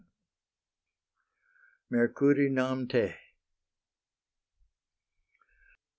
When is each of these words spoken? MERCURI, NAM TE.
MERCURI, 1.91 2.49
NAM 2.49 2.87
TE. 2.87 3.13